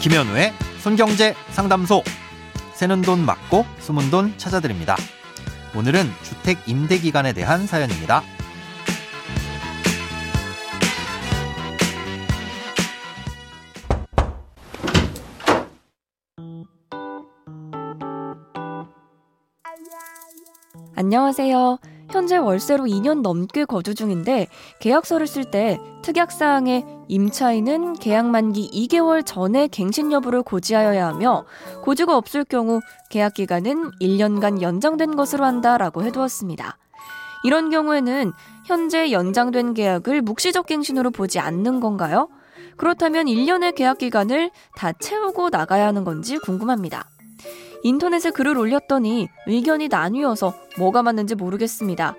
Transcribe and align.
김현우의 0.00 0.54
손경제 0.78 1.34
상담소. 1.50 2.02
새는 2.72 3.02
돈 3.02 3.22
맞고 3.26 3.66
숨은 3.80 4.10
돈 4.10 4.32
찾아드립니다. 4.38 4.96
오늘은 5.76 6.06
주택 6.22 6.66
임대 6.66 6.98
기간에 6.98 7.34
대한 7.34 7.66
사연입니다. 7.66 8.22
안녕하세요. 20.96 21.78
현재 22.10 22.36
월세로 22.36 22.84
2년 22.84 23.22
넘게 23.22 23.64
거주 23.64 23.94
중인데 23.94 24.48
계약서를 24.80 25.26
쓸 25.26 25.44
때 25.44 25.78
특약사항에 26.02 26.84
임차인은 27.06 27.94
계약 27.94 28.26
만기 28.26 28.68
2개월 28.72 29.24
전에 29.24 29.68
갱신 29.68 30.10
여부를 30.10 30.42
고지하여야 30.42 31.06
하며 31.06 31.44
고지가 31.82 32.16
없을 32.16 32.44
경우 32.44 32.80
계약 33.10 33.34
기간은 33.34 33.92
1년간 34.00 34.60
연장된 34.60 35.14
것으로 35.14 35.44
한다라고 35.44 36.02
해두었습니다. 36.02 36.78
이런 37.44 37.70
경우에는 37.70 38.32
현재 38.66 39.12
연장된 39.12 39.74
계약을 39.74 40.22
묵시적 40.22 40.66
갱신으로 40.66 41.10
보지 41.10 41.38
않는 41.38 41.80
건가요? 41.80 42.28
그렇다면 42.76 43.26
1년의 43.26 43.74
계약 43.74 43.98
기간을 43.98 44.50
다 44.74 44.92
채우고 44.92 45.50
나가야 45.50 45.86
하는 45.86 46.04
건지 46.04 46.38
궁금합니다. 46.38 47.08
인터넷에 47.82 48.30
글을 48.30 48.58
올렸더니 48.58 49.28
의견이 49.46 49.88
나뉘어서 49.88 50.54
뭐가 50.78 51.02
맞는지 51.02 51.34
모르겠습니다. 51.34 52.14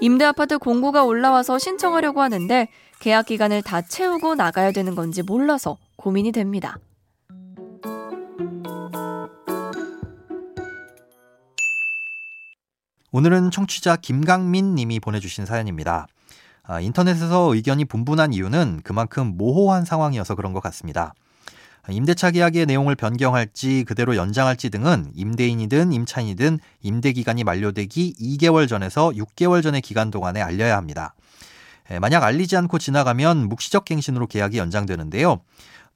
임대 0.00 0.24
아파트 0.24 0.58
공고가 0.58 1.04
올라와서 1.04 1.58
신청하려고 1.58 2.20
하는데 2.20 2.68
계약 3.00 3.26
기간을 3.26 3.62
다 3.62 3.80
채우고 3.80 4.34
나가야 4.34 4.72
되는 4.72 4.94
건지 4.94 5.22
몰라서 5.22 5.78
고민이 5.96 6.32
됩니다. 6.32 6.78
오늘은 13.10 13.50
청취자 13.50 13.96
김강민 13.96 14.74
님이 14.74 15.00
보내주신 15.00 15.46
사연입니다. 15.46 16.06
아, 16.62 16.80
인터넷에서 16.80 17.54
의견이 17.54 17.86
분분한 17.86 18.34
이유는 18.34 18.82
그만큼 18.84 19.38
모호한 19.38 19.86
상황이어서 19.86 20.34
그런 20.34 20.52
것 20.52 20.60
같습니다. 20.60 21.14
임대차 21.90 22.32
계약의 22.32 22.66
내용을 22.66 22.94
변경할지 22.96 23.84
그대로 23.84 24.14
연장할지 24.14 24.68
등은 24.68 25.12
임대인이든 25.14 25.92
임차인이든 25.92 26.58
임대 26.82 27.12
기간이 27.12 27.44
만료되기 27.44 28.14
2개월 28.20 28.68
전에서 28.68 29.10
6개월 29.10 29.62
전의 29.62 29.80
기간 29.80 30.10
동안에 30.10 30.42
알려야 30.42 30.76
합니다. 30.76 31.14
만약 32.00 32.24
알리지 32.24 32.56
않고 32.56 32.78
지나가면 32.78 33.48
묵시적 33.48 33.86
갱신으로 33.86 34.26
계약이 34.26 34.58
연장되는데요. 34.58 35.40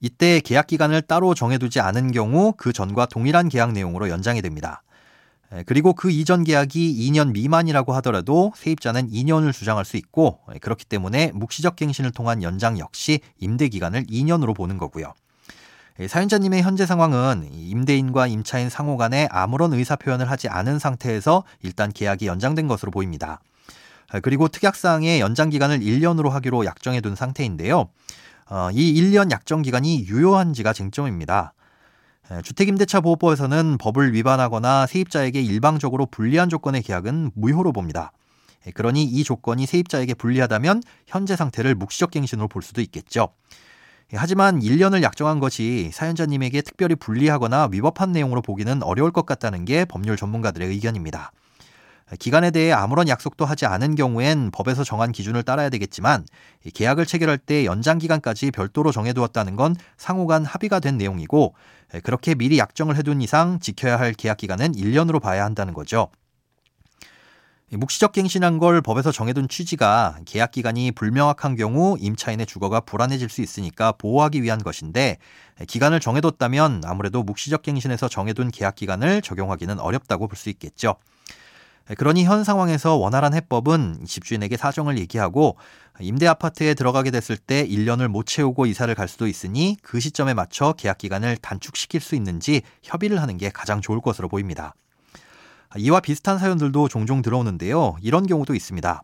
이때 0.00 0.40
계약 0.40 0.66
기간을 0.66 1.02
따로 1.02 1.34
정해두지 1.34 1.80
않은 1.80 2.12
경우 2.12 2.54
그 2.56 2.72
전과 2.72 3.06
동일한 3.06 3.50
계약 3.50 3.72
내용으로 3.72 4.08
연장이 4.08 4.40
됩니다. 4.40 4.82
그리고 5.66 5.92
그 5.92 6.10
이전 6.10 6.44
계약이 6.44 7.10
2년 7.10 7.32
미만이라고 7.32 7.92
하더라도 7.96 8.54
세입자는 8.56 9.10
2년을 9.10 9.52
주장할 9.52 9.84
수 9.84 9.98
있고 9.98 10.38
그렇기 10.62 10.86
때문에 10.86 11.32
묵시적 11.34 11.76
갱신을 11.76 12.12
통한 12.12 12.42
연장 12.42 12.78
역시 12.78 13.20
임대 13.38 13.68
기간을 13.68 14.06
2년으로 14.06 14.56
보는 14.56 14.78
거고요. 14.78 15.12
예, 16.00 16.08
사연자님의 16.08 16.62
현재 16.62 16.86
상황은 16.86 17.48
임대인과 17.52 18.26
임차인 18.26 18.70
상호 18.70 18.96
간에 18.96 19.28
아무런 19.30 19.74
의사 19.74 19.96
표현을 19.96 20.30
하지 20.30 20.48
않은 20.48 20.78
상태에서 20.78 21.44
일단 21.62 21.92
계약이 21.92 22.26
연장된 22.26 22.66
것으로 22.66 22.90
보입니다. 22.90 23.40
아, 24.10 24.20
그리고 24.20 24.48
특약사항의 24.48 25.20
연장 25.20 25.50
기간을 25.50 25.80
1년으로 25.80 26.30
하기로 26.30 26.64
약정해 26.64 27.00
둔 27.00 27.14
상태인데요. 27.14 27.88
어, 28.48 28.68
이 28.72 29.00
1년 29.00 29.30
약정 29.30 29.62
기간이 29.62 30.06
유효한지가 30.06 30.72
쟁점입니다. 30.72 31.52
예, 32.30 32.42
주택임대차 32.42 33.00
보호법에서는 33.00 33.76
법을 33.78 34.14
위반하거나 34.14 34.86
세입자에게 34.86 35.42
일방적으로 35.42 36.06
불리한 36.06 36.48
조건의 36.48 36.82
계약은 36.82 37.32
무효로 37.34 37.72
봅니다. 37.72 38.12
예, 38.66 38.70
그러니 38.70 39.04
이 39.04 39.24
조건이 39.24 39.66
세입자에게 39.66 40.14
불리하다면 40.14 40.82
현재 41.06 41.36
상태를 41.36 41.74
묵시적 41.74 42.10
갱신으로 42.12 42.48
볼 42.48 42.62
수도 42.62 42.80
있겠죠. 42.80 43.28
예, 44.12 44.16
하지만 44.18 44.60
1년을 44.60 45.02
약정한 45.02 45.40
것이 45.40 45.90
사연자님에게 45.92 46.60
특별히 46.62 46.94
불리하거나 46.94 47.68
위법한 47.72 48.12
내용으로 48.12 48.42
보기는 48.42 48.82
어려울 48.82 49.10
것 49.10 49.24
같다는 49.24 49.64
게 49.64 49.86
법률 49.86 50.16
전문가들의 50.16 50.68
의견입니다. 50.68 51.32
기간에 52.18 52.50
대해 52.50 52.72
아무런 52.72 53.08
약속도 53.08 53.46
하지 53.46 53.64
않은 53.64 53.94
경우엔 53.94 54.50
법에서 54.52 54.84
정한 54.84 55.12
기준을 55.12 55.44
따라야 55.44 55.70
되겠지만 55.70 56.26
계약을 56.74 57.06
체결할 57.06 57.38
때 57.38 57.64
연장 57.64 57.96
기간까지 57.96 58.50
별도로 58.50 58.92
정해두었다는 58.92 59.56
건 59.56 59.74
상호 59.96 60.26
간 60.26 60.44
합의가 60.44 60.80
된 60.80 60.98
내용이고 60.98 61.54
그렇게 62.02 62.34
미리 62.34 62.58
약정을 62.58 62.96
해둔 62.96 63.22
이상 63.22 63.60
지켜야 63.60 63.98
할 63.98 64.12
계약 64.12 64.36
기간은 64.36 64.72
1년으로 64.72 65.22
봐야 65.22 65.42
한다는 65.42 65.72
거죠. 65.72 66.08
묵시적 67.74 68.12
갱신한 68.12 68.58
걸 68.58 68.82
법에서 68.82 69.12
정해둔 69.12 69.48
취지가 69.48 70.18
계약 70.26 70.50
기간이 70.50 70.92
불명확한 70.92 71.56
경우 71.56 71.96
임차인의 71.98 72.44
주거가 72.44 72.80
불안해질 72.80 73.30
수 73.30 73.40
있으니까 73.40 73.92
보호하기 73.92 74.42
위한 74.42 74.62
것인데 74.62 75.16
기간을 75.66 76.00
정해뒀다면 76.00 76.82
아무래도 76.84 77.22
묵시적 77.22 77.62
갱신에서 77.62 78.08
정해둔 78.08 78.50
계약 78.50 78.74
기간을 78.74 79.22
적용하기는 79.22 79.80
어렵다고 79.80 80.28
볼 80.28 80.36
수 80.36 80.50
있겠죠. 80.50 80.96
그러니 81.96 82.24
현 82.24 82.44
상황에서 82.44 82.96
원활한 82.96 83.34
해법은 83.34 84.04
집주인에게 84.06 84.56
사정을 84.56 84.98
얘기하고 84.98 85.56
임대 86.00 86.26
아파트에 86.26 86.74
들어가게 86.74 87.10
됐을 87.10 87.36
때 87.36 87.66
1년을 87.66 88.08
못 88.08 88.26
채우고 88.26 88.66
이사를 88.66 88.94
갈 88.94 89.08
수도 89.08 89.26
있으니 89.26 89.76
그 89.82 89.98
시점에 89.98 90.34
맞춰 90.34 90.74
계약 90.74 90.98
기간을 90.98 91.38
단축시킬 91.38 92.00
수 92.00 92.14
있는지 92.16 92.62
협의를 92.82 93.20
하는 93.20 93.36
게 93.36 93.50
가장 93.50 93.80
좋을 93.80 94.00
것으로 94.00 94.28
보입니다. 94.28 94.74
이와 95.76 96.00
비슷한 96.00 96.38
사연들도 96.38 96.88
종종 96.88 97.22
들어오는데요. 97.22 97.96
이런 98.02 98.26
경우도 98.26 98.54
있습니다. 98.54 99.02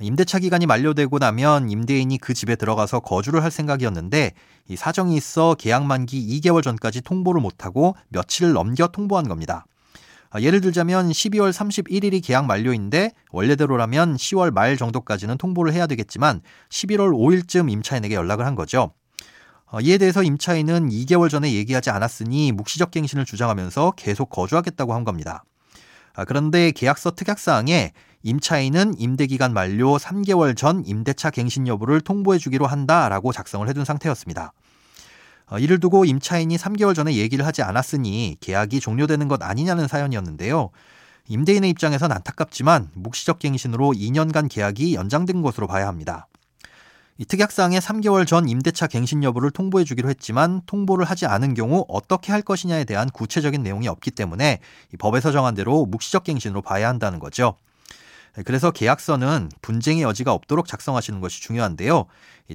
임대차 0.00 0.38
기간이 0.38 0.64
만료되고 0.64 1.18
나면 1.18 1.68
임대인이 1.68 2.16
그 2.18 2.32
집에 2.32 2.56
들어가서 2.56 3.00
거주를 3.00 3.44
할 3.44 3.50
생각이었는데 3.50 4.32
이 4.68 4.76
사정이 4.76 5.14
있어 5.16 5.54
계약 5.54 5.84
만기 5.84 6.40
2개월 6.40 6.62
전까지 6.62 7.02
통보를 7.02 7.40
못하고 7.42 7.94
며칠을 8.08 8.52
넘겨 8.52 8.86
통보한 8.88 9.28
겁니다. 9.28 9.66
예를 10.40 10.60
들자면 10.60 11.10
12월 11.10 11.52
31일이 11.52 12.24
계약 12.24 12.46
만료인데 12.46 13.10
원래대로라면 13.32 14.16
10월 14.16 14.52
말 14.52 14.76
정도까지는 14.76 15.36
통보를 15.36 15.74
해야 15.74 15.86
되겠지만 15.86 16.40
11월 16.70 17.10
5일쯤 17.12 17.70
임차인에게 17.70 18.14
연락을 18.14 18.46
한 18.46 18.54
거죠. 18.54 18.92
이에 19.82 19.98
대해서 19.98 20.22
임차인은 20.22 20.88
2개월 20.88 21.28
전에 21.28 21.52
얘기하지 21.52 21.90
않았으니 21.90 22.52
묵시적 22.52 22.90
갱신을 22.90 23.24
주장하면서 23.24 23.92
계속 23.96 24.30
거주하겠다고 24.30 24.94
한 24.94 25.04
겁니다. 25.04 25.44
아, 26.20 26.26
그런데 26.26 26.70
계약서 26.70 27.12
특약사항에 27.12 27.94
임차인은 28.24 28.96
임대기간 28.98 29.54
만료 29.54 29.96
3개월 29.96 30.54
전 30.54 30.84
임대차 30.84 31.30
갱신 31.30 31.66
여부를 31.66 32.02
통보해 32.02 32.38
주기로 32.38 32.66
한다라고 32.66 33.32
작성을 33.32 33.66
해둔 33.66 33.86
상태였습니다. 33.86 34.52
어, 35.46 35.58
이를 35.58 35.80
두고 35.80 36.04
임차인이 36.04 36.54
3개월 36.58 36.94
전에 36.94 37.14
얘기를 37.14 37.46
하지 37.46 37.62
않았으니 37.62 38.36
계약이 38.40 38.80
종료되는 38.80 39.28
것 39.28 39.42
아니냐는 39.42 39.88
사연이었는데요. 39.88 40.68
임대인의 41.28 41.70
입장에선 41.70 42.12
안타깝지만 42.12 42.90
묵시적 42.92 43.38
갱신으로 43.38 43.92
2년간 43.92 44.50
계약이 44.50 44.96
연장된 44.96 45.40
것으로 45.40 45.66
봐야 45.66 45.88
합니다. 45.88 46.28
이 47.20 47.26
특약사항에 47.26 47.80
3개월 47.80 48.26
전 48.26 48.48
임대차 48.48 48.86
갱신 48.86 49.22
여부를 49.24 49.50
통보해 49.50 49.84
주기로 49.84 50.08
했지만 50.08 50.62
통보를 50.64 51.04
하지 51.04 51.26
않은 51.26 51.52
경우 51.52 51.84
어떻게 51.86 52.32
할 52.32 52.40
것이냐에 52.40 52.84
대한 52.84 53.10
구체적인 53.10 53.62
내용이 53.62 53.88
없기 53.88 54.12
때문에 54.12 54.58
법에서 54.98 55.30
정한 55.30 55.54
대로 55.54 55.84
묵시적 55.84 56.24
갱신으로 56.24 56.62
봐야 56.62 56.88
한다는 56.88 57.18
거죠. 57.18 57.56
그래서 58.46 58.70
계약서는 58.70 59.50
분쟁의 59.60 60.02
여지가 60.02 60.32
없도록 60.32 60.66
작성하시는 60.66 61.20
것이 61.20 61.42
중요한데요. 61.42 62.06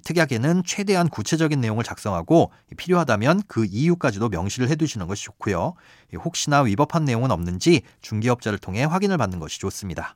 특약에는 0.04 0.64
최대한 0.66 1.10
구체적인 1.10 1.62
내용을 1.62 1.84
작성하고 1.84 2.52
필요하다면 2.76 3.44
그 3.48 3.66
이유까지도 3.66 4.30
명시를 4.30 4.68
해두시는 4.70 5.06
것이 5.06 5.26
좋고요. 5.26 5.76
혹시나 6.16 6.62
위법한 6.62 7.06
내용은 7.06 7.30
없는지 7.30 7.84
중개업자를 8.02 8.58
통해 8.58 8.84
확인을 8.84 9.20
받는 9.20 9.38
것이 9.38 9.60
좋습니다. 9.60 10.16